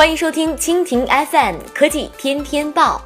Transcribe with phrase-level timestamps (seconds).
[0.00, 3.04] 欢迎收听蜻蜓 FM 科技天天报，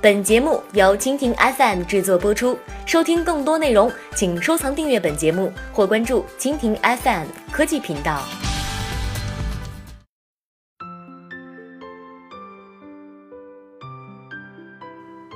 [0.00, 2.56] 本节目由蜻蜓 FM 制作播出。
[2.86, 8.22] 收听更多内容，请收藏订阅本节目或关注蜻蜓 FM 科技频道。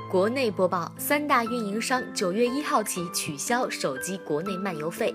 [0.09, 5.13] 国内播报：三大运营商九月一号起取消手机国内漫游费。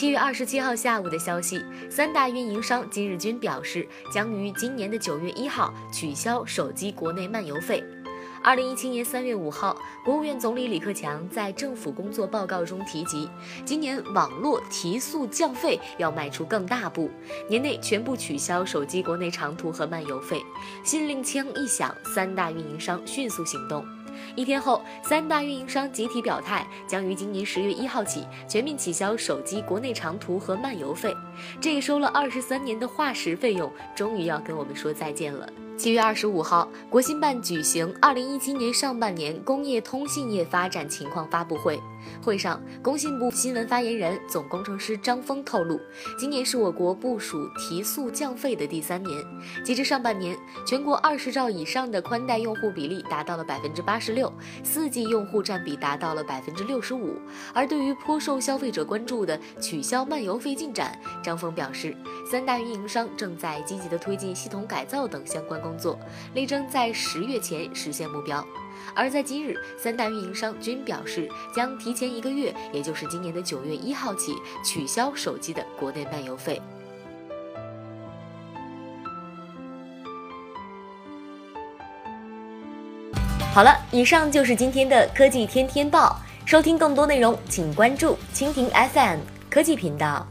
[0.00, 7.84] 七月二十七号下午的消息，三大运营商今日均表示，将于今年的九月一号取消手机国内漫游费。
[8.42, 13.28] 二零一七年三月五号，国务院总理李克强在政府工作报告中提及，
[13.62, 17.10] 今年网络提速降费要迈出更大步，
[17.46, 20.42] 年内全部取消手机国内长途和漫游费。
[20.82, 23.84] 新令枪一响，三大运营商迅速行动。
[24.36, 31.14] 一天后，三大运营商集体表态，将于今年十月一号起全面取消手机国内长途和漫游费。
[31.60, 35.48] 这个收了二十三年的化石费用，终于要跟我们说再见了。
[35.76, 41.80] 七月二十五号，国新办举行二零一七年上半年工业通信业发展情况发布会。
[42.22, 45.80] 会上，工信部新闻发言人、总工程师张峰透露，
[46.18, 49.24] 今年是我国部署提速降费的第三年。
[49.64, 57.16] 截至上半年，全国二十兆以上的宽带用户比例达到了百分之八十六，四 G 用户占比达到了百分之六十五。
[57.54, 61.96] 而对于颇受消费者关注的取消漫游费进展，张峰表示，
[62.30, 65.98] 三大运营商正在积极的推进系统改造等相关工作，
[66.34, 68.44] 力争在十月前实现目标。
[68.94, 76.60] 而在今日，三大运营商均表示将提前一个月，也就是今年的九月一号起取消手机的国内漫游费。
[83.52, 86.16] 好了，以上就是今天的科技天天报。
[86.46, 90.26] 收听更多内容，请关注蜻蜓 FM 科技频道。